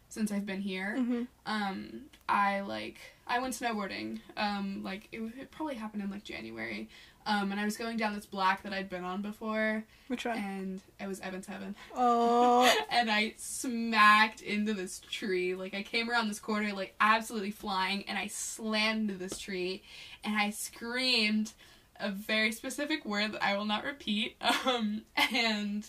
[0.08, 0.96] since I've been here.
[0.98, 1.22] Mm-hmm.
[1.46, 4.20] Um, I like I went snowboarding.
[4.36, 6.88] Um, like it, it probably happened in like January.
[7.26, 10.38] Um, and I was going down this black that I'd been on before, Which one?
[10.38, 11.76] and it was Evans Heaven.
[11.94, 15.54] Oh, and I smacked into this tree.
[15.54, 19.82] Like I came around this corner, like absolutely flying, and I slammed into this tree,
[20.24, 21.52] and I screamed
[21.98, 24.36] a very specific word that I will not repeat.
[24.66, 25.02] Um,
[25.32, 25.88] and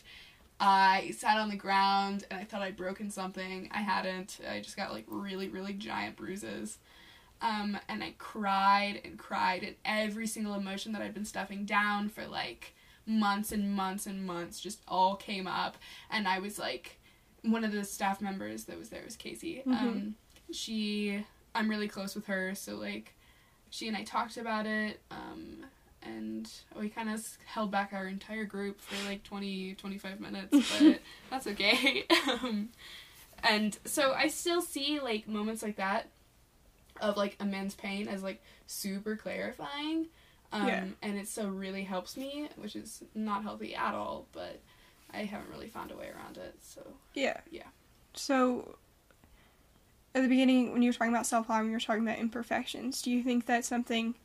[0.59, 3.69] I sat on the ground, and I thought I'd broken something.
[3.73, 4.39] I hadn't.
[4.49, 6.77] I just got like really, really giant bruises.
[7.41, 12.09] Um, and I cried and cried, and every single emotion that I'd been stuffing down
[12.09, 12.75] for like
[13.07, 15.75] months and months and months just all came up
[16.11, 16.99] and I was like
[17.41, 19.63] one of the staff members that was there was Casey.
[19.65, 19.73] Mhm.
[19.81, 20.15] Um
[20.51, 21.25] she
[21.55, 23.15] I'm really close with her so like
[23.71, 25.65] she and I talked about it um
[26.03, 26.49] and
[26.79, 30.99] we kind of held back our entire group for like 20 25 minutes but
[31.31, 32.05] that's okay.
[32.29, 32.69] um
[33.43, 36.07] and so I still see like moments like that
[37.01, 40.07] of like immense pain as like super clarifying
[40.53, 40.83] um, Yeah.
[41.01, 44.59] and it so really helps me, which is not healthy at all, but
[45.13, 46.55] I haven't really found a way around it.
[46.61, 46.81] So
[47.13, 47.39] yeah.
[47.49, 47.67] Yeah.
[48.13, 48.75] So,
[50.13, 53.01] at the beginning, when you were talking about self harm, you were talking about imperfections.
[53.01, 54.15] Do you think that's something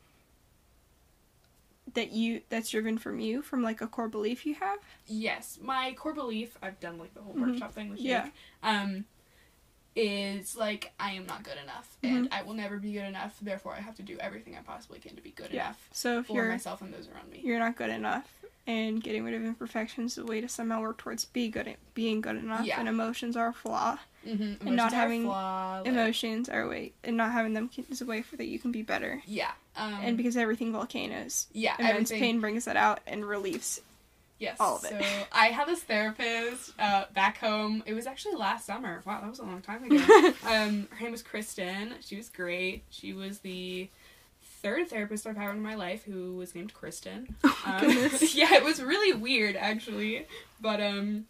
[1.95, 4.81] that you that's driven from you, from like a core belief you have?
[5.07, 7.41] yes, my core belief I've done like the whole Mhm.
[7.53, 8.25] workshop thing with Yeah.
[8.25, 8.33] Jake,
[8.65, 9.05] um,
[9.97, 12.17] is like I am not good enough, Mm-hmm.
[12.17, 13.37] and I will never be good enough.
[13.41, 15.67] Therefore, I have to do everything I possibly can to be good Yeah.
[15.67, 17.41] enough So if for you're myself and those around me.
[17.43, 18.29] you're not good enough,
[18.67, 21.77] and getting rid of imperfections is a way to somehow work towards be good at
[21.95, 22.79] being good enough, Yeah.
[22.79, 23.99] and emotions are a flaw.
[24.27, 24.75] Mm-hmm.
[24.75, 28.23] not having flaw, like- Emotions are a way, and not having them is a way
[28.23, 29.23] for that you can be better.
[29.25, 29.53] Yeah.
[29.77, 32.19] Um, and because everything volcanoes, yeah, immense everything.
[32.21, 33.81] pain brings that out and relieves.
[34.39, 34.57] Yes.
[34.61, 34.91] all of it.
[34.91, 34.99] So
[35.33, 37.83] I had this therapist uh, back home.
[37.87, 39.03] It was actually last summer.
[39.07, 39.97] Wow, that was a long time ago.
[40.47, 41.95] um, her name was Kristen.
[42.01, 42.83] She was great.
[42.91, 43.89] She was the
[44.63, 47.35] third therapist I've had in my life who was named Kristen.
[47.45, 48.35] Oh my Um, goodness.
[48.35, 50.27] yeah, it was really weird actually.
[50.61, 51.27] But um,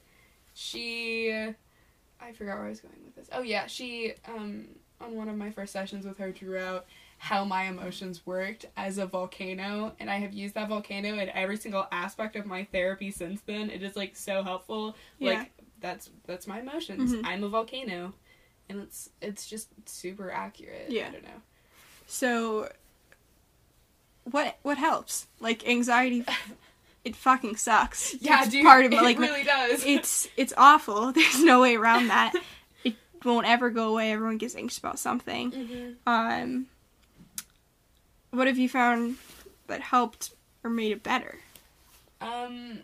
[0.55, 3.29] she, I forgot where I was going with this.
[3.33, 4.66] Oh yeah, she um
[5.01, 6.87] on one of my first sessions with her drew out
[7.18, 11.57] how my emotions worked as a volcano and I have used that volcano in every
[11.57, 13.70] single aspect of my therapy since then.
[13.70, 14.96] It is like so helpful.
[15.18, 15.31] Yeah.
[15.40, 15.50] Like
[15.81, 17.12] that's that's my emotions.
[17.14, 17.22] Mhm.
[17.24, 18.12] I'm a volcano.
[18.68, 20.87] And it's it's just super accurate.
[20.90, 21.09] Yeah.
[21.09, 21.40] I don't know.
[22.07, 22.68] So,
[24.24, 25.26] what what helps?
[25.40, 26.24] Like anxiety,
[27.05, 28.14] it fucking sucks.
[28.20, 28.64] Yeah, it's dude.
[28.64, 29.85] part of it like really does.
[29.87, 31.12] it's it's awful.
[31.12, 32.33] There's no way around that.
[32.85, 34.12] it won't ever go away.
[34.12, 35.50] Everyone gets anxious about something.
[35.52, 35.94] Mhm.
[36.07, 36.66] Um,
[38.37, 39.16] what have you found
[39.66, 41.38] that helped or made it better?
[42.20, 42.81] Um,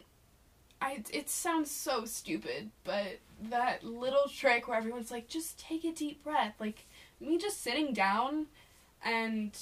[0.80, 3.18] I it sounds so stupid, but
[3.50, 6.86] that little trick where everyone's like, just take a deep breath, like
[7.20, 8.46] me just sitting down,
[9.04, 9.56] and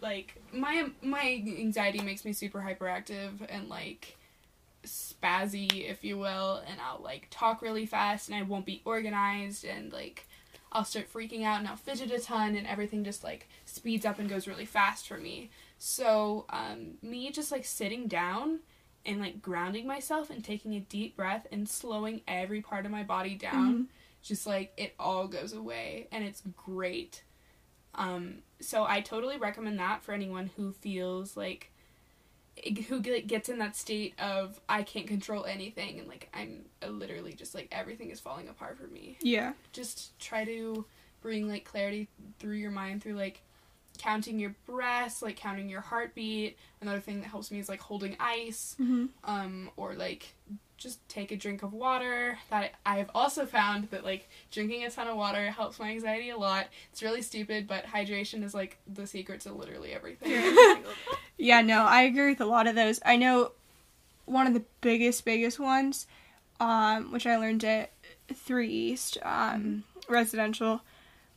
[0.00, 4.16] like my my anxiety makes me super hyperactive and like
[4.84, 9.64] spazzy, if you will, and I'll like talk really fast and I won't be organized
[9.64, 10.26] and like
[10.72, 14.18] I'll start freaking out and I'll fidget a ton and everything just like speeds up
[14.18, 15.50] and goes really fast for me.
[15.78, 18.60] So, um, me just like sitting down
[19.04, 23.02] and like grounding myself and taking a deep breath and slowing every part of my
[23.02, 23.86] body down, Mhm.
[24.22, 27.24] just like it all goes away and it's great.
[27.94, 31.71] Um, so I totally recommend that for anyone who feels like
[32.88, 36.88] who get- gets in that state of I can't control anything and like I'm uh,
[36.88, 39.52] literally just like everything is falling apart for me Yeah.
[39.72, 40.84] just try to
[41.22, 43.40] bring like clarity through your mind through like
[43.98, 46.56] counting your breaths, like counting your heartbeat.
[46.80, 50.34] Another thing that helps me is like holding ice, hmm um, or like
[50.82, 52.38] just take a drink of water.
[52.50, 56.30] That I have also found that like drinking a ton of water helps my anxiety
[56.30, 56.66] a lot.
[56.92, 60.56] It's really stupid, but hydration is like the secret to literally everything.
[61.38, 63.00] Yeah, no, I agree with a lot of those.
[63.04, 63.50] I know
[64.26, 66.06] one of the biggest, biggest ones,
[66.60, 67.90] um, which I learned at
[68.32, 70.82] Three East um, residential,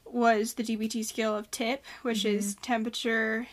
[0.05, 3.47] was the DBT scale of TIP, which is temperature,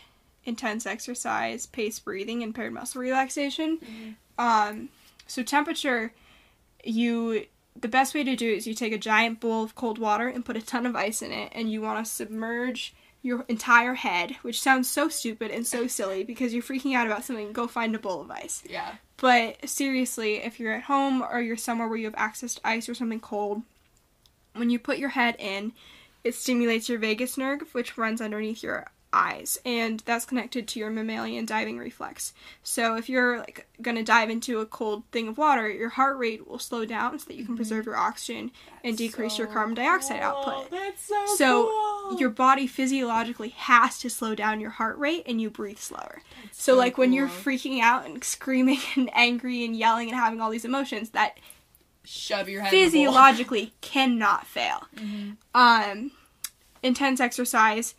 [0.44, 3.78] intense exercise, paced breathing, and paired muscle relaxation.
[3.78, 4.14] Mhm.
[4.38, 4.88] Um,
[5.26, 6.12] so temperature,
[6.85, 7.46] you
[7.80, 10.28] the best way to do it is you take a giant bowl of cold water
[10.28, 13.94] and put a ton of ice in it, and you want to submerge your entire
[13.94, 17.52] head, which sounds so stupid and so silly because you're freaking out about something.
[17.52, 18.62] Go find a bowl of ice.
[18.68, 18.96] Yeah.
[19.16, 22.88] But seriously, if you're at home or you're somewhere where you have access to ice
[22.88, 23.62] or something cold,
[24.54, 25.72] when you put your head in,
[26.24, 30.90] it stimulates your vagus nerve, which runs underneath your eyes, and that's connected to your
[30.90, 32.33] mammalian diving reflex.
[32.62, 36.46] So if you're like gonna dive into a cold thing of water, your heart rate
[36.48, 38.51] will slow down so that you can preserve your oxygen
[38.83, 40.29] and decrease your carbon dioxide cool.
[40.31, 40.70] output.
[40.70, 41.62] That's so, So
[42.09, 42.18] cool.
[42.20, 46.22] your body physiologically has to slow down your heart rate and you breathe slower.
[46.42, 50.40] That's So, like when you're freaking out and screaming and angry and yelling and having
[50.40, 51.38] all these emotions, that
[52.05, 54.88] shove your head physiologically cannot fail.
[54.96, 55.37] Mhm.
[55.55, 56.12] Um,
[56.83, 57.94] intense exercise,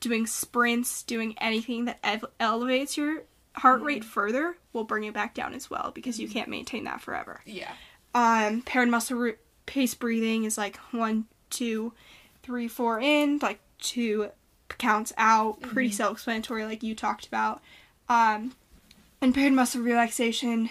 [0.00, 3.22] doing sprints, doing anything that ev- elevates your
[3.54, 7.00] heart rate further will bring it back down as well because you can't maintain that
[7.00, 7.40] forever.
[7.44, 7.70] Yeah.
[8.14, 9.34] Um, paired muscle re-
[9.66, 11.92] pace breathing is like one, two,
[12.42, 14.30] three, four in, like two
[14.78, 15.60] counts out.
[15.60, 17.60] Pretty self-explanatory, like you talked about.
[18.08, 18.52] Um,
[19.20, 20.70] and paired muscle relaxation.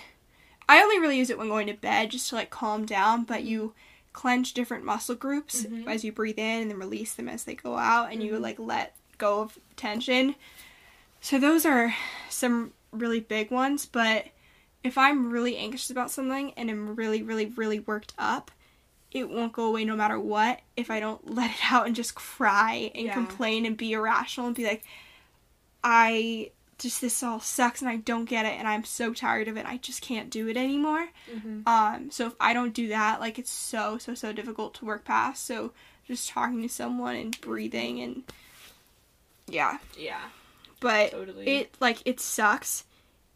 [0.69, 3.43] I only really use it when going to bed just to like calm down, but
[3.43, 3.73] you
[4.13, 5.87] clench different muscle groups Mhm.
[5.87, 8.57] as you breathe in and then release them as they go out, and you like
[8.59, 10.35] let go of tension.
[11.21, 11.93] So those are
[12.29, 14.27] some really big ones, but
[14.83, 18.51] if I'm really anxious about something and I'm really, really, really worked up,
[19.11, 22.15] it won't go away no matter what if I don't let it out and just
[22.15, 23.13] cry and Yeah.
[23.13, 24.83] complain and be irrational and be like,
[25.83, 29.57] I just, this all sucks and I don't get it and I'm so tired of
[29.57, 29.65] it.
[29.65, 31.09] I just can't do it anymore.
[31.29, 31.67] Mhm.
[31.67, 35.03] Um, so if I don't do that, like it's so, so, so difficult to work
[35.03, 35.45] past.
[35.45, 35.71] So
[36.05, 38.23] just talking to someone and breathing and
[39.47, 39.77] yeah.
[39.97, 40.19] Yeah.
[40.79, 41.47] But Totally.
[41.47, 42.83] it like it sucks.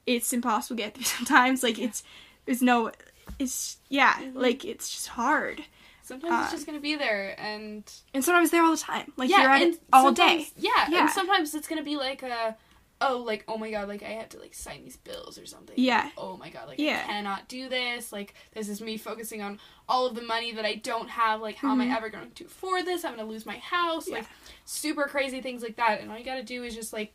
[0.06, 1.64] It's impossible to get through sometimes.
[1.64, 2.04] Like it's
[2.46, 2.92] there's no
[3.40, 4.36] it's yeah, Mhm.
[4.36, 5.64] like it's just hard.
[6.04, 9.14] Sometimes it's just gonna be there, and And sometimes they're all the time.
[9.18, 10.48] Like yeah, you're at all day.
[10.58, 11.02] Yeah, Yeah.
[11.02, 12.56] and sometimes it's gonna be like a,
[13.02, 15.76] oh, like oh my god, like I have to like sign these bills or something.
[15.78, 16.10] Yeah.
[16.18, 17.02] Oh my god, like Yeah.
[17.04, 18.12] I cannot do this.
[18.14, 19.60] Like this is me focusing on
[19.90, 21.42] all of the money that I don't have.
[21.42, 21.92] Like how am Mhm.
[21.92, 23.04] I ever going to afford this?
[23.04, 24.08] I'm gonna lose my house.
[24.08, 24.26] Like
[24.66, 26.00] super crazy things like that.
[26.02, 27.14] And all you gotta do is just like.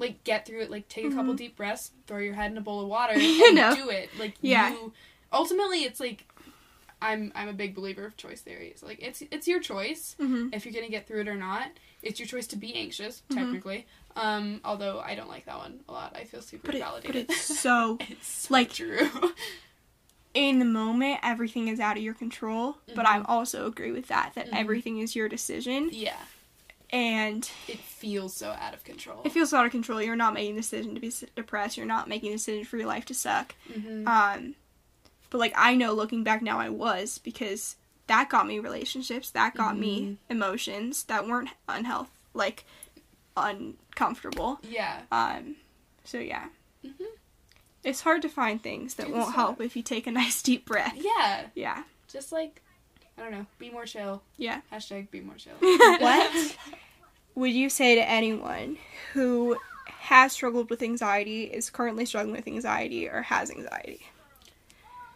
[0.00, 0.70] Like get through it.
[0.70, 1.38] Like take a couple Mhm.
[1.38, 3.74] deep breaths, throw your head in a bowl of water, and You know.
[3.74, 4.08] do it.
[4.16, 4.70] Like Yeah.
[4.70, 4.92] you.
[5.32, 6.24] Ultimately, it's like
[7.02, 8.80] I'm I'm a big believer of choice theories.
[8.80, 10.50] Like it's it's your choice Mm-hmm.
[10.52, 11.70] if you're gonna get through it or not.
[12.00, 13.34] It's your choice to be anxious, Mhm.
[13.34, 13.86] technically.
[14.18, 16.16] Um, although I don't like that one a lot.
[16.16, 17.30] I feel super But it, but validated.
[17.30, 19.08] it's so it's so like- true.
[20.34, 22.78] in the moment everything is out of your control.
[22.94, 24.56] But I also agree with that that Mhm.
[24.60, 26.16] everything is your decision yeah,
[26.90, 29.22] and it feels so out of control.
[29.24, 30.00] it feels out of control.
[30.02, 31.76] You're not making the decision to be depressed.
[31.76, 33.54] You're not making the decision for your life to suck.
[33.70, 34.06] Mhm.
[34.06, 34.54] Um,
[35.30, 37.76] but like I know looking back now, I was because
[38.06, 42.64] that got me relationships, that got me emotions that weren't unhealth, like
[43.46, 44.58] uncomfortable.
[44.62, 45.02] yeah.
[45.12, 45.56] Um,
[46.04, 46.46] so yeah,
[46.84, 47.06] Mhm.
[47.84, 50.64] it's hard to find things that Do won't help if you take a nice deep
[50.66, 50.96] breath.
[50.96, 51.46] Yeah.
[51.54, 52.62] Yeah, Just like
[53.16, 53.46] I don't know.
[53.58, 54.22] Be more chill.
[54.36, 54.60] yeah.
[54.72, 55.54] Hashtag be more chill.
[55.60, 56.56] What?
[57.34, 58.78] Would you say to anyone
[59.12, 64.02] who has struggled with anxiety, is currently struggling with anxiety, or has anxiety?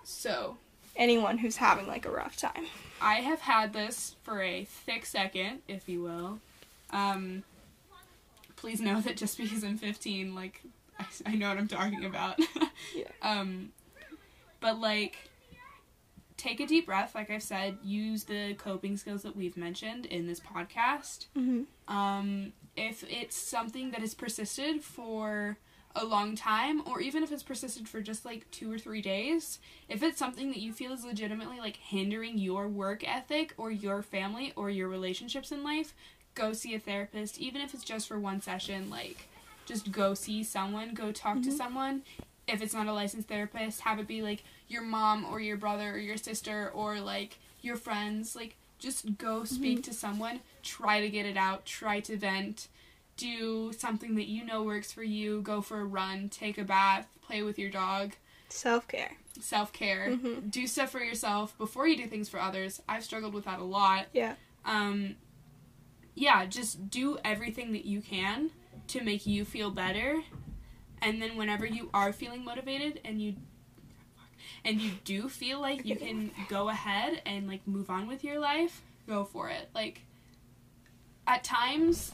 [0.04, 0.56] so
[0.94, 2.66] Anyone who's having like a rough time.
[3.00, 6.38] I have had this for a thick second, if you will.
[6.90, 7.44] Um,
[8.62, 10.62] please know that just because I'm 15, like,
[10.98, 12.38] I, I know what I'm talking about.
[12.96, 13.04] Yeah.
[13.22, 13.70] Um,
[14.60, 15.16] but like,
[16.36, 17.14] take a deep breath.
[17.14, 21.26] Like I've said, use the coping skills that we've mentioned in this podcast.
[21.36, 21.94] Mm-hmm.
[21.94, 25.58] Um, if it's something that has persisted for
[25.94, 29.60] a long time, or even if it's persisted for just like two or three days,
[29.88, 34.02] if it's something that you feel is legitimately like hindering your work ethic or your
[34.02, 35.94] family or your relationships in life,
[36.34, 38.90] go see a therapist, even if it's just for one session.
[38.90, 39.28] Like,
[39.66, 41.56] just go see someone, go talk to Mhm.
[41.56, 42.02] someone.
[42.48, 45.92] If it's not a licensed therapist, have it be like your mom or your brother
[45.92, 48.34] or your sister or like your friends.
[48.34, 52.66] Like, just go speak to someone, try to get it out, try to vent,
[53.16, 57.06] do something that you know works for you, go for a run, take a bath,
[57.20, 58.14] play with your dog,
[58.48, 59.12] Self care.
[59.38, 60.50] self care, Mhm.
[60.50, 62.82] do stuff for yourself before you do things for others.
[62.88, 64.06] I've struggled with that a lot.
[64.12, 64.34] Yeah.
[64.64, 65.14] Um,
[66.14, 68.50] yeah, just do everything that you can
[68.88, 70.22] to make you feel better.
[71.00, 73.34] And then whenever you are feeling motivated and you
[74.64, 78.38] and you do feel like you can go ahead and like move on with your
[78.38, 79.68] life, go for it.
[79.74, 80.02] Like
[81.26, 82.12] at times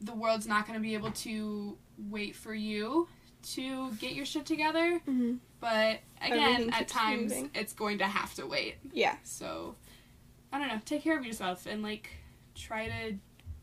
[0.00, 1.76] the world's not going to be able to
[2.10, 3.08] wait for you
[3.54, 5.00] to get your shit together.
[5.06, 5.38] Mhm.
[5.60, 7.50] But again, at times moving.
[7.54, 8.76] it's going to have to wait.
[8.92, 9.16] Yeah.
[9.22, 9.74] So,
[10.52, 10.80] I don't know.
[10.84, 12.10] Take care of yourself and like
[12.56, 13.16] try to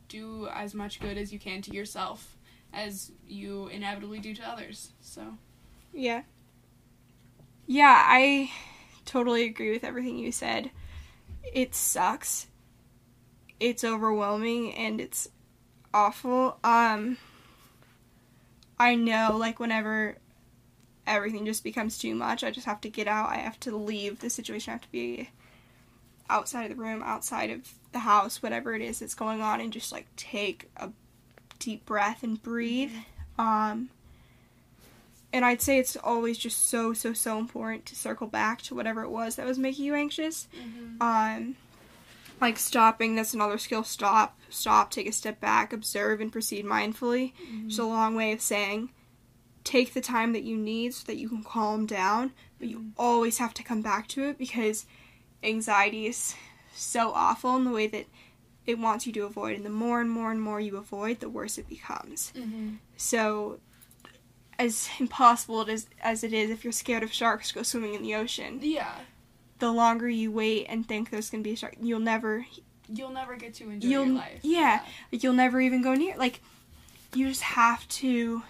[0.08, 2.36] do as much good as you can to yourself
[2.72, 4.90] as you inevitably do to others.
[5.00, 5.36] So,
[5.92, 6.22] Yeah.
[7.66, 8.50] Yeah, I
[9.04, 10.70] totally agree with everything you said.
[11.42, 12.48] It sucks.
[13.60, 15.28] It's overwhelming and it's
[15.92, 16.58] awful.
[16.64, 17.16] Um
[18.78, 20.18] I know like whenever
[21.06, 23.30] everything just becomes too much, I just have to get out.
[23.30, 24.70] I have to leave the situation.
[24.70, 25.30] I have to be
[26.30, 29.72] outside of the room, outside of the house, whatever it is that's going on and
[29.72, 30.90] just like take a
[31.58, 32.92] deep breath and breathe.
[33.38, 33.90] Um
[35.32, 39.02] and I'd say it's always just so so so important to circle back to whatever
[39.02, 40.46] it was that was making you anxious.
[41.00, 41.56] Um,
[42.40, 43.16] like stopping.
[43.16, 43.82] That's another skill.
[43.82, 44.38] Stop.
[44.48, 44.90] Stop.
[44.90, 45.72] Take a step back.
[45.72, 47.32] Observe and proceed mindfully.
[47.66, 48.90] It's a long way of saying
[49.64, 52.32] take the time that you need so that you can calm down.
[52.60, 54.86] But you always have to come back to it because
[55.44, 56.34] anxiety is
[56.74, 58.06] so awful in the way that
[58.66, 59.56] it wants you to avoid.
[59.56, 62.32] And the more and more and more you avoid, the worse it becomes.
[62.34, 62.76] Mm-hmm.
[62.96, 63.60] So,
[64.58, 68.14] as impossible is, as it is, if you're scared of sharks, go swimming in the
[68.14, 68.58] ocean.
[68.62, 68.94] yeah,
[69.58, 72.46] The longer you wait and think there's gonna be a shark, you'll never,
[72.92, 74.40] you'll never get to enjoy your life.
[74.42, 74.80] yeah,
[75.12, 76.16] like you'll never even go near.
[76.16, 76.40] Like,
[77.14, 78.42] you just have to.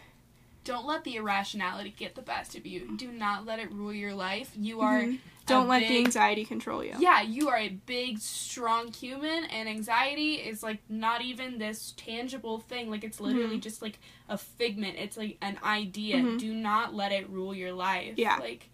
[0.64, 2.96] Don't let the irrationality get the best of you.
[2.96, 4.50] Do not let it rule your life.
[4.56, 5.02] You are.
[5.02, 5.18] Mhm.
[5.46, 6.94] Don't let the anxiety control you.
[6.98, 12.60] Yeah, you are a big, strong human, and anxiety is like not even this tangible
[12.60, 12.88] thing.
[12.90, 13.62] Like it's literally Mhm.
[13.62, 13.98] just like
[14.28, 14.96] a figment.
[14.98, 16.16] It's like an idea.
[16.16, 16.38] Mhm.
[16.38, 18.14] Do not let it rule your life.
[18.16, 18.38] Yeah.
[18.38, 18.70] Like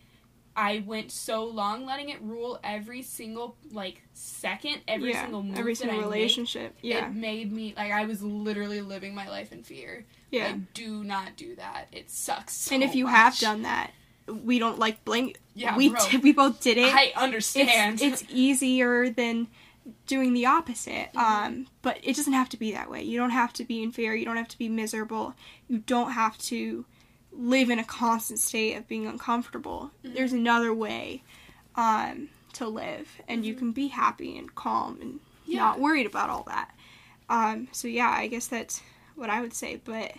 [0.57, 5.23] I went so long letting it rule every single like second, every yeah.
[5.23, 6.13] single move every single I make.
[6.13, 6.77] relationship.
[6.83, 10.05] Yeah, It made me like I was literally living my life in fear.
[10.31, 10.49] yeah.
[10.49, 11.87] Like, do not do that.
[11.93, 12.55] It sucks.
[12.55, 13.93] So and if you have done that,
[14.27, 15.33] we don't like blame.
[15.55, 16.01] Yeah, we bro.
[16.11, 16.93] did, we both did it.
[16.95, 18.01] I understand.
[18.03, 19.49] it's, it's easier than
[20.07, 21.13] doing the opposite.
[21.15, 21.19] Mm-hmm.
[21.19, 23.03] Um, but it doesn't have to be that way.
[23.03, 24.15] You don't have to be in fear.
[24.15, 25.35] You don't have to be miserable.
[25.69, 26.85] You don't have to
[27.41, 29.91] live in a constant state of being uncomfortable.
[30.05, 30.15] Mm-hmm.
[30.15, 31.23] There's another way
[31.77, 35.53] um, to live, and you can be happy and calm and Mm-hmm.
[35.53, 35.59] Yeah.
[35.65, 36.71] not worried about all that.
[37.29, 38.83] Um, so yeah, I guess that's
[39.17, 39.81] what I would say.
[39.85, 40.13] But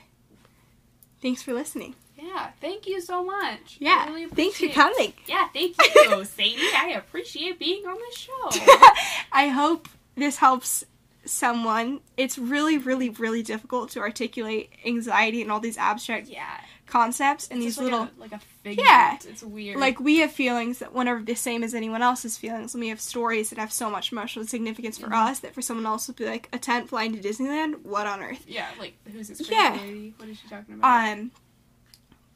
[1.22, 1.96] thanks for listening.
[2.18, 3.78] yeah, thank you so much.
[3.80, 5.14] Yeah, really thanks for coming.
[5.28, 6.58] Yeah, thank you, Sadie.
[6.76, 8.50] I appreciate being on the show.
[9.32, 10.84] I hope this helps
[11.24, 12.02] someone.
[12.18, 16.60] It's really, really, really difficult to articulate anxiety and all these abstract Yeah,
[16.92, 18.02] concepts and it's these little.
[18.02, 18.88] like a, like a figment.
[18.88, 19.18] Yeah.
[19.24, 19.80] it's weird.
[19.80, 22.90] Like we have feelings that when are the same as anyone else's feelings, and we
[22.90, 25.30] have stories that have so much emotional significance for Mhm.
[25.30, 27.82] us that for someone else would be like a tent flying to Disneyland.
[27.84, 28.44] What on earth?
[28.48, 29.78] yeah, like who's this crazy Yeah.
[29.82, 30.14] lady?
[30.18, 31.10] What is she talking about?
[31.18, 31.32] Um,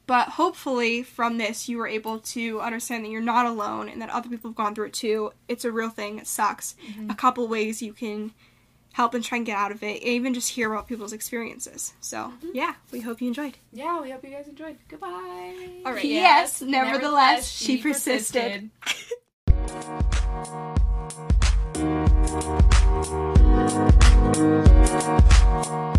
[0.06, 4.10] but hopefully from this you were able to understand that you're not alone and that
[4.10, 5.32] other people have gone through it too.
[5.48, 6.18] It's a real thing.
[6.18, 6.76] It sucks.
[6.92, 7.10] Mhm.
[7.10, 8.32] A couple ways you can
[8.96, 11.92] help and try and get out of it, and even just hear about people's experiences.
[12.00, 12.48] So, mm-hmm.
[12.54, 13.58] yeah, we hope you enjoyed.
[13.70, 14.78] Yeah, we hope you guys enjoyed.
[14.88, 15.82] Goodbye.
[15.84, 16.02] All right.
[16.02, 18.70] Yes, yes nevertheless, nevertheless, she, she persisted.
[18.80, 19.10] persisted.